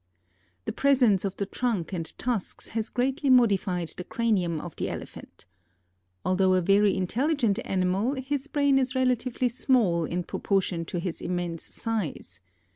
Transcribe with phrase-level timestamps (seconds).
[0.65, 5.45] The presence of the trunk and tusks has greatly modified the cranium of the Elephant.
[6.25, 11.65] Although a very intelligent animal, his brain is relatively small in proportion to his immense
[11.65, 12.39] size.